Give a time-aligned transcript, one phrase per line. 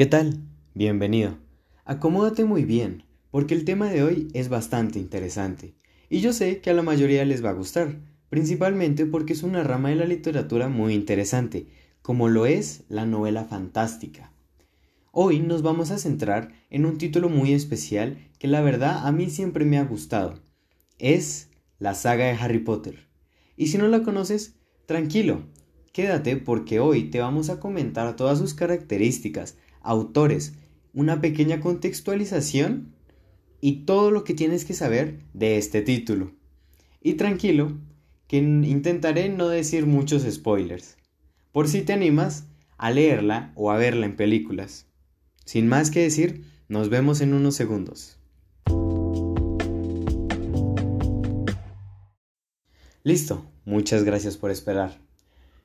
[0.00, 0.40] ¿Qué tal?
[0.72, 1.36] Bienvenido.
[1.84, 5.74] Acomódate muy bien, porque el tema de hoy es bastante interesante,
[6.08, 8.00] y yo sé que a la mayoría les va a gustar,
[8.30, 11.66] principalmente porque es una rama de la literatura muy interesante,
[12.00, 14.32] como lo es la novela fantástica.
[15.12, 19.28] Hoy nos vamos a centrar en un título muy especial que la verdad a mí
[19.28, 20.40] siempre me ha gustado.
[20.98, 23.06] Es la saga de Harry Potter.
[23.54, 24.54] Y si no la conoces,
[24.86, 25.42] tranquilo,
[25.92, 30.54] quédate porque hoy te vamos a comentar todas sus características, autores,
[30.92, 32.94] una pequeña contextualización
[33.60, 36.32] y todo lo que tienes que saber de este título.
[37.02, 37.78] Y tranquilo,
[38.26, 40.96] que intentaré no decir muchos spoilers,
[41.52, 42.44] por si te animas
[42.78, 44.86] a leerla o a verla en películas.
[45.44, 48.16] Sin más que decir, nos vemos en unos segundos.
[53.02, 55.09] Listo, muchas gracias por esperar.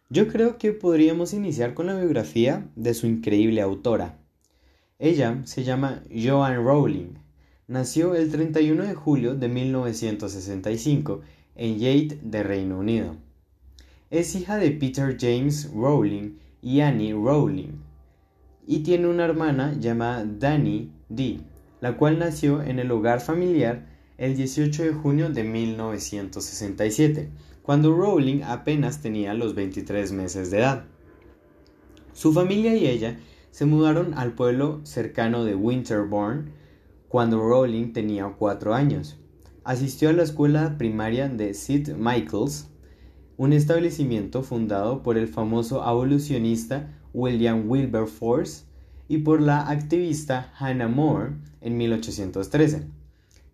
[0.09, 4.19] Yo creo que podríamos iniciar con la biografía de su increíble autora.
[4.99, 7.15] Ella se llama Joan Rowling.
[7.67, 11.21] Nació el 31 de julio de 1965
[11.55, 13.15] en Yate de Reino Unido.
[14.11, 17.73] Es hija de Peter James Rowling y Annie Rowling
[18.67, 21.39] y tiene una hermana llamada Dani D,
[21.81, 23.87] la cual nació en el hogar familiar
[24.19, 27.29] el 18 de junio de 1967
[27.65, 30.85] cuando Rowling apenas tenía los 23 meses de edad.
[32.13, 33.17] Su familia y ella
[33.49, 36.51] se mudaron al pueblo cercano de Winterbourne
[37.07, 39.17] cuando Rowling tenía 4 años.
[39.63, 41.95] Asistió a la escuela primaria de St.
[41.95, 42.69] Michael's,
[43.35, 48.65] un establecimiento fundado por el famoso abolicionista William Wilberforce
[49.07, 52.83] y por la activista Hannah More en 1813.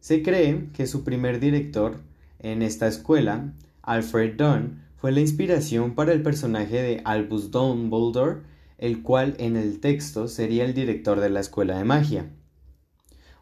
[0.02, 2.02] Se cree que su primer director
[2.40, 3.54] en esta escuela
[3.92, 8.40] Alfred Dunn fue la inspiración para el personaje de Albus Dumbledore,
[8.78, 12.32] el cual en el texto sería el director de la escuela de magia.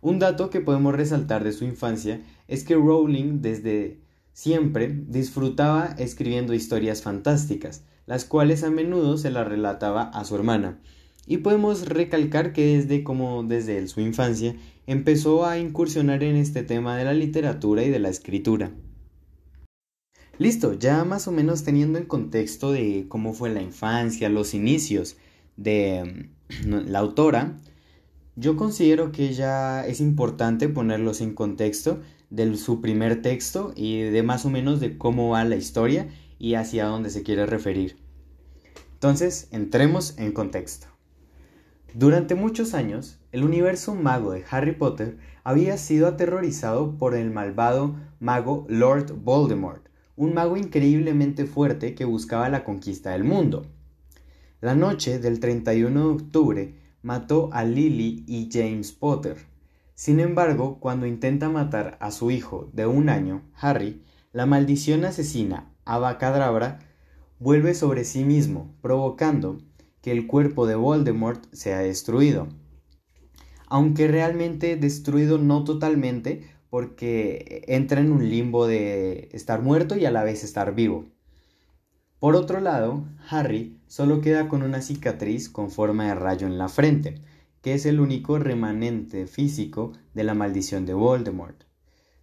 [0.01, 3.99] Un dato que podemos resaltar de su infancia es que Rowling desde
[4.33, 10.79] siempre disfrutaba escribiendo historias fantásticas, las cuales a menudo se las relataba a su hermana.
[11.27, 14.55] Y podemos recalcar que desde como desde su infancia
[14.87, 18.71] empezó a incursionar en este tema de la literatura y de la escritura.
[20.39, 25.17] Listo, ya más o menos teniendo en contexto de cómo fue la infancia, los inicios
[25.57, 26.29] de
[26.65, 27.57] mm, la autora,
[28.37, 31.99] yo considero que ya es importante ponerlos en contexto
[32.29, 36.07] de su primer texto y de más o menos de cómo va la historia
[36.39, 37.97] y hacia dónde se quiere referir.
[38.93, 40.87] Entonces, entremos en contexto.
[41.93, 47.97] Durante muchos años, el universo mago de Harry Potter había sido aterrorizado por el malvado
[48.21, 49.88] mago Lord Voldemort,
[50.19, 53.65] un mago increíblemente fuerte que buscaba la conquista del mundo.
[54.59, 59.37] La noche del 31 de octubre mató a Lily y James Potter.
[59.95, 64.03] Sin embargo, cuando intenta matar a su hijo de un año, Harry,
[64.33, 66.79] la maldición asesina Abacadabra
[67.39, 69.59] vuelve sobre sí mismo, provocando
[70.01, 72.49] que el cuerpo de Voldemort sea destruido.
[73.67, 80.11] Aunque realmente destruido no totalmente, porque entra en un limbo de estar muerto y a
[80.11, 81.05] la vez estar vivo.
[82.19, 86.67] Por otro lado, Harry solo queda con una cicatriz con forma de rayo en la
[86.67, 87.21] frente,
[87.61, 91.63] que es el único remanente físico de la maldición de Voldemort.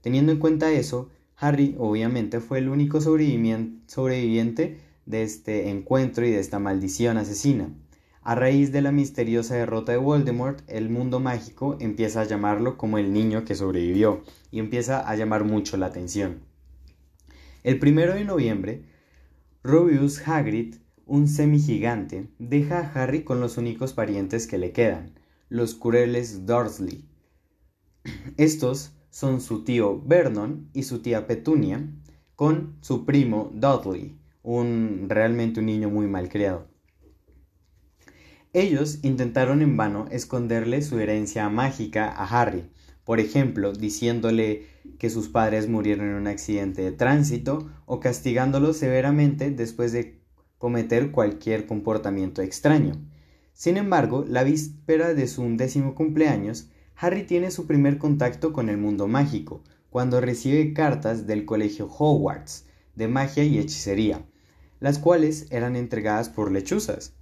[0.03, 6.41] Teniendo en cuenta eso, Harry obviamente fue el único sobreviviente de este encuentro y de
[6.41, 7.71] esta maldición asesina.
[8.29, 12.99] A raíz de la misteriosa derrota de Voldemort, el mundo mágico empieza a llamarlo como
[12.99, 16.41] el niño que sobrevivió y empieza a llamar mucho la atención.
[17.63, 18.83] El primero de noviembre,
[19.63, 25.13] Rubius Hagrid, un semigigante, deja a Harry con los únicos parientes que le quedan,
[25.49, 27.09] los cureles Dursley.
[28.39, 31.89] Estos son su tío Vernon y su tía Petunia,
[32.35, 36.75] con su primo Dudley, un realmente un niño muy mal criado.
[38.57, 42.71] Ellos intentaron en vano esconderle su herencia mágica a Harry,
[43.05, 44.65] por ejemplo, diciéndole
[44.99, 50.23] que sus padres murieron en un accidente de tránsito o castigándolo severamente después de
[50.57, 52.95] cometer cualquier comportamiento extraño.
[53.53, 58.79] Sin embargo, la víspera de su undécimo cumpleaños, Harry tiene su primer contacto con el
[58.79, 62.65] mundo mágico, cuando recibe cartas del colegio Hogwarts
[62.95, 64.25] de magia y hechicería,
[64.81, 67.16] las cuales eran entregadas por lechuzas.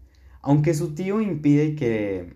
[0.47, 2.35] Aunque su tío impide que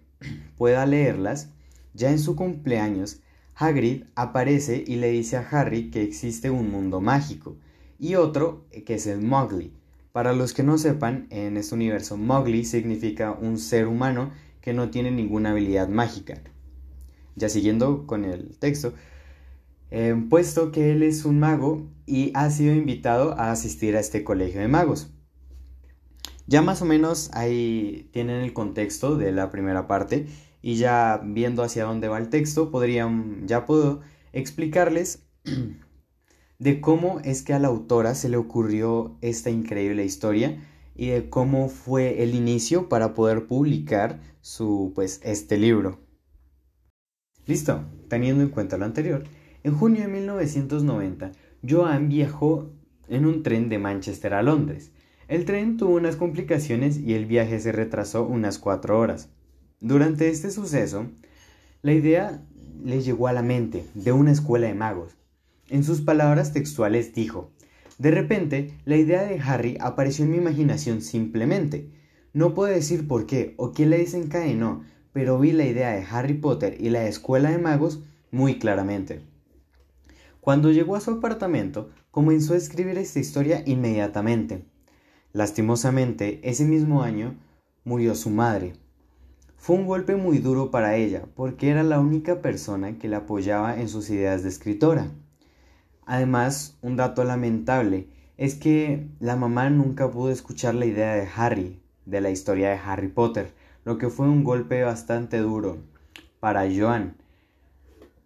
[0.56, 1.50] pueda leerlas,
[1.93, 3.20] ya en su cumpleaños,
[3.55, 7.58] Hagrid aparece y le dice a Harry que existe un mundo mágico
[7.99, 9.75] y otro que es el Mowgli.
[10.10, 14.31] Para los que no sepan, en este universo Mowgli significa un ser humano
[14.62, 16.40] que no tiene ninguna habilidad mágica.
[17.37, 18.94] Ya siguiendo con el texto,
[19.90, 24.25] eh, puesto que él es un mago y ha sido invitado a asistir a este
[24.25, 25.12] colegio de magos.
[26.49, 30.27] Ya más o menos ahí tienen el contexto de la primera parte
[30.62, 34.00] y ya viendo hacia dónde va el texto, podrían, ya puedo
[34.33, 35.27] explicarles
[36.59, 41.29] de cómo es que a la autora se le ocurrió esta increíble historia y de
[41.29, 46.01] cómo fue el inicio para poder publicar su pues este libro.
[47.44, 49.25] Listo, teniendo en cuenta lo anterior,
[49.65, 51.33] en junio de 1990,
[51.69, 52.73] Joan viajó
[53.06, 54.93] en un tren de Manchester a Londres.
[55.29, 59.29] El tren tuvo unas complicaciones y el viaje se retrasó unas cuatro horas.
[59.79, 61.07] Durante este suceso,
[61.83, 62.43] la idea
[62.83, 65.19] le llegó a la mente de una escuela de magos.
[65.69, 67.51] En sus palabras textuales dijo,
[67.99, 71.91] de repente, la idea de Harry apareció en mi imaginación simplemente.
[72.33, 74.83] No puedo decir por qué o quién la desencadenó,
[75.13, 79.21] pero vi la idea de Harry Potter y la escuela de magos muy claramente.
[80.41, 84.65] Cuando llegó a su apartamento, comenzó a escribir esta historia inmediatamente.
[85.33, 87.37] Lastimosamente, ese mismo año
[87.85, 88.75] murió su madre,
[89.59, 93.79] fue un golpe muy duro para ella, porque era la única persona que la apoyaba
[93.79, 95.11] en sus ideas de escritora.
[96.07, 98.09] Además, un dato lamentable
[98.39, 102.79] es que la mamá nunca pudo escuchar la idea de Harry, de la historia de
[102.79, 103.53] Harry Potter,
[103.85, 105.79] lo que fue un golpe bastante duro
[106.41, 107.17] para Joan.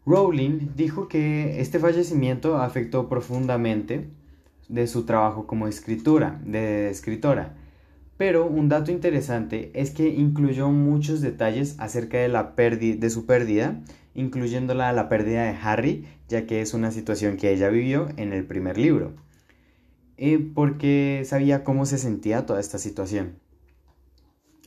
[0.05, 4.11] Rowling dijo que este fallecimiento afectó profundamente
[4.69, 7.55] de su trabajo como escritura, de escritora,
[8.23, 13.81] pero un dato interesante es que incluyó muchos detalles acerca de, la de su pérdida,
[14.15, 18.45] incluyendo la, pérdida de Harry, ya que es una situación que ella vivió en el
[18.45, 19.15] primer libro,
[20.19, 23.41] eh, porque sabía cómo se sentía toda esta situación.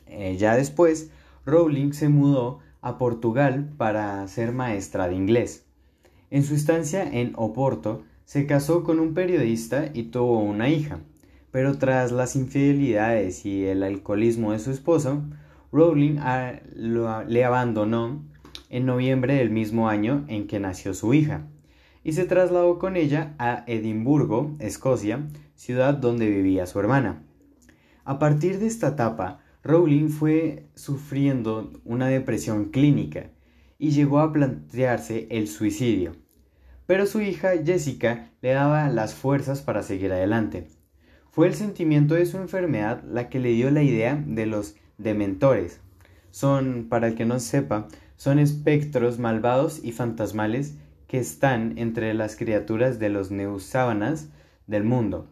[0.08, 1.12] Eh, ya después,
[1.46, 5.64] Rowling se mudó a Portugal para ser maestra de inglés.
[6.30, 11.00] En su estancia en Oporto, se casó con un periodista y tuvo una hija
[11.56, 15.24] pero tras las infidelidades y el alcoholismo de su esposo,
[15.72, 16.20] Rowling
[16.76, 18.26] le abandonó
[18.70, 21.48] en noviembre del mismo año en que nació su hija
[22.04, 27.24] y se trasladó con ella a Edimburgo, Escocia, ciudad donde vivía su hermana.
[28.04, 33.30] A partir de esta etapa, Rowling fue sufriendo una depresión clínica
[33.80, 36.18] y llegó a plantearse el suicidio.
[36.88, 40.68] Pero su hija Jessica le daba las fuerzas para seguir adelante.
[41.32, 45.82] Fue el sentimiento de su enfermedad la que le dio la idea de los dementores.
[46.32, 50.76] Son, para el que no sepa, son espectros malvados y fantasmales
[51.08, 54.30] que están entre las criaturas de los neusábanas
[54.68, 55.28] del mundo.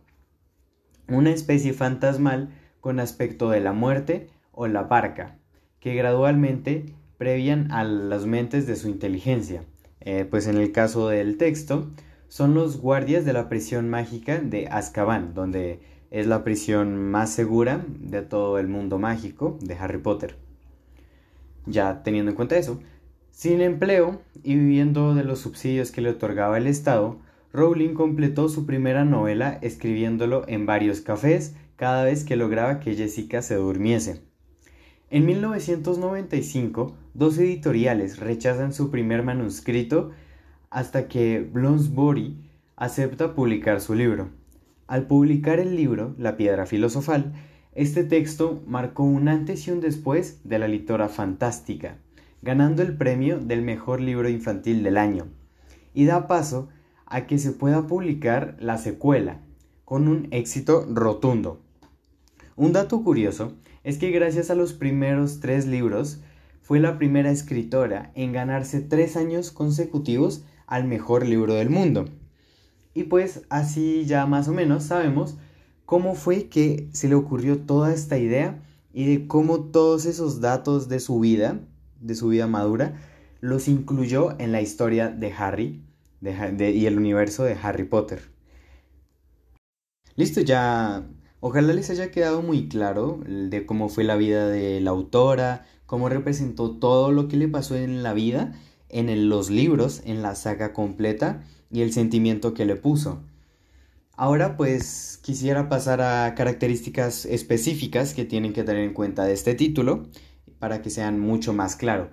[1.07, 2.49] Una especie fantasmal
[2.81, 5.37] con aspecto de la muerte o la barca,
[5.79, 9.63] que gradualmente prevían a las mentes de su inteligencia.
[10.05, 11.87] Eh, pues en el caso del texto,
[12.27, 15.79] son los guardias de la prisión mágica de Azkaban, donde
[16.11, 20.35] es la prisión más segura de todo el mundo mágico de Harry Potter.
[21.65, 22.79] Ya teniendo en cuenta eso,
[23.31, 27.19] sin empleo y viviendo de los subsidios que le otorgaba el Estado,
[27.53, 33.41] Rowling completó su primera novela escribiéndolo en varios cafés cada vez que lograba que Jessica
[33.41, 34.32] se durmiese.
[35.13, 40.09] En 1995, dos editoriales rechazan su primer manuscrito
[40.71, 42.35] hasta que Bloomsbury
[42.77, 44.29] acepta publicar su libro.
[44.87, 47.31] Al publicar el libro La piedra filosofal,
[47.73, 51.99] este texto marcó un antes y un después de la lectora fantástica,
[52.41, 55.27] ganando el premio del mejor libro infantil del año,
[55.93, 56.69] y da paso
[57.05, 59.41] a que se pueda publicar la secuela,
[59.85, 61.61] con un éxito rotundo.
[62.55, 66.19] Un dato curioso es que gracias a los primeros tres libros,
[66.63, 72.05] fue la primera escritora en ganarse tres años consecutivos al mejor libro del mundo.
[72.93, 75.37] Y pues así ya más o menos sabemos
[75.85, 78.63] cómo fue que se le ocurrió toda esta idea
[78.93, 81.59] y de cómo todos esos datos de su vida,
[81.99, 82.95] de su vida madura,
[83.41, 85.83] los incluyó en la historia de Harry
[86.21, 88.21] y el universo de Harry Potter.
[90.15, 91.05] Listo, ya
[91.45, 96.07] ojalá les haya quedado muy claro de cómo fue la vida de la autora, cómo
[96.07, 98.53] representó todo lo que le pasó en la vida,
[98.87, 103.23] en los libros, en la saga completa y el sentimiento que le puso.
[104.15, 109.53] Ahora pues quisiera pasar a características específicas que tienen que tener en cuenta de este
[109.53, 110.07] título
[110.59, 112.09] para que sean mucho más claro.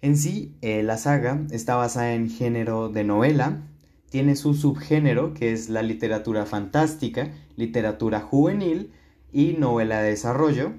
[0.00, 3.68] En sí, eh, la saga está basada en género de novela,
[4.10, 8.92] tiene su subgénero que es la literatura fantástica, literatura juvenil
[9.32, 10.72] y novela de desarrollo.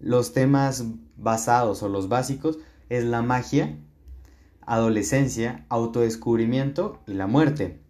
[0.00, 0.84] Los temas
[1.16, 3.78] basados o los básicos es la magia,
[4.60, 7.80] adolescencia, autodescubrimiento y la muerte.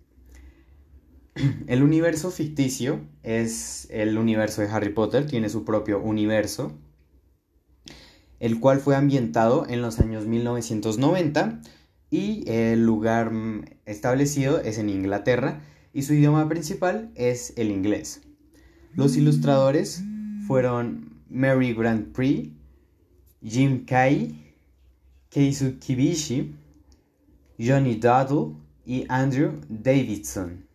[1.66, 6.72] El universo ficticio es el universo de Harry Potter, tiene su propio universo,
[8.38, 11.60] el cual fue ambientado en los años 1990
[12.14, 13.32] y el lugar
[13.86, 18.22] establecido es en Inglaterra y su idioma principal es el inglés.
[18.94, 20.04] Los ilustradores
[20.46, 22.52] fueron Mary Grand Prix,
[23.42, 24.54] Jim Kay,
[25.28, 26.54] Keisu Kibishi,
[27.58, 28.54] Johnny Doddle
[28.86, 30.68] y Andrew Davidson.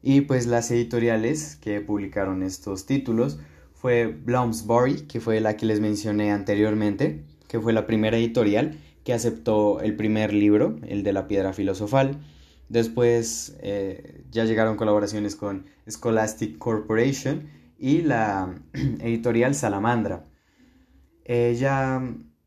[0.00, 3.38] Y pues las editoriales que publicaron estos títulos
[3.74, 9.12] fue Bloomsbury, que fue la que les mencioné anteriormente, que fue la primera editorial que
[9.12, 12.18] aceptó el primer libro, el de la piedra filosofal.
[12.68, 20.24] Después eh, ya llegaron colaboraciones con Scholastic Corporation y la editorial Salamandra.
[21.24, 22.02] Ella,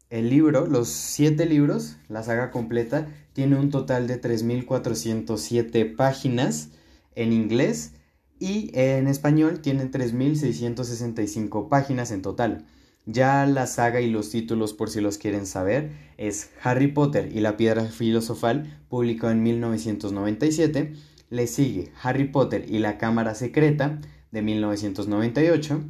[0.09, 6.69] el libro, los siete libros, la saga completa, tiene un total de 3.407 páginas
[7.15, 7.93] en inglés
[8.39, 12.65] y en español tiene 3.665 páginas en total.
[13.09, 17.39] Ya la saga y los títulos por si los quieren saber es Harry Potter y
[17.39, 20.93] la piedra filosofal publicado en 1997,
[21.29, 25.83] le sigue Harry Potter y la cámara secreta de 1998,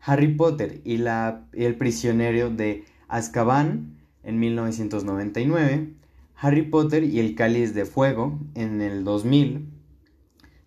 [0.00, 5.94] Harry Potter y, la, el prisionero de Azkaban en 1999,
[6.36, 9.68] Harry Potter y el cáliz de fuego en el 2000,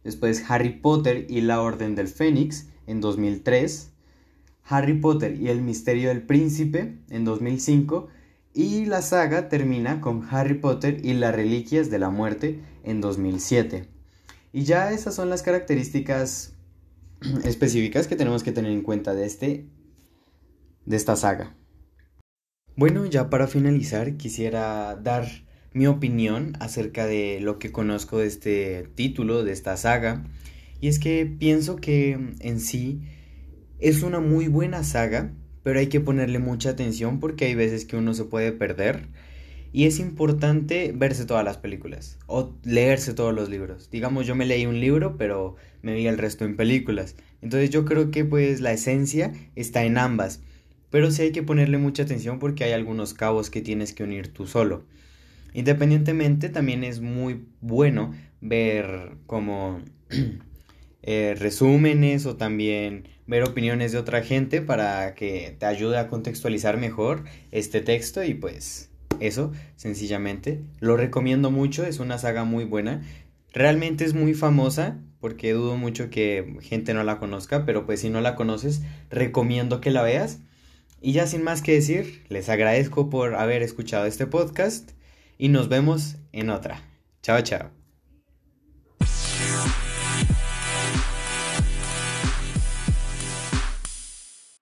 [0.04, 3.92] Después Harry Potter y la Orden del Fénix en 2003.
[4.70, 8.08] Harry Potter y el Misterio del Príncipe en 2005.
[8.54, 13.88] Y la saga termina con Harry Potter y las Reliquias de la Muerte en 2007.
[14.54, 16.54] Y ya esas son las características
[17.44, 19.66] específicas que tenemos que tener en cuenta de, este,
[20.86, 21.56] de esta saga.
[22.76, 25.28] Bueno, ya para finalizar quisiera dar
[25.74, 30.24] mi opinión acerca de lo que conozco de este título, de esta saga.
[30.80, 33.02] Y es que pienso que en sí
[33.80, 35.32] es una muy buena saga,
[35.64, 39.08] pero hay que ponerle mucha atención porque hay veces que uno se puede perder.
[39.72, 43.92] Y es importante verse todas las películas o leerse todos los libros.
[43.92, 47.16] Digamos, yo me leí un libro, pero me vi el resto en películas.
[47.42, 50.42] Entonces yo creo que pues la esencia está en ambas.
[50.90, 54.34] Pero sí hay que ponerle mucha atención porque hay algunos cabos que tienes que unir
[54.34, 54.86] tú solo.
[55.54, 59.82] Independientemente, también es muy bueno ver como
[61.02, 66.78] eh, resúmenes o también ver opiniones de otra gente para que te ayude a contextualizar
[66.78, 68.90] mejor este texto y pues
[69.20, 70.62] eso, sencillamente.
[70.80, 73.02] Lo recomiendo mucho, es una saga muy buena.
[73.54, 78.10] Realmente es muy famosa porque dudo mucho que gente no la conozca, pero pues si
[78.10, 80.40] no la conoces, recomiendo que la veas.
[81.02, 84.92] Y ya sin más que decir, les agradezco por haber escuchado este podcast
[85.38, 86.82] y nos vemos en otra.
[87.22, 87.79] Chao, chao.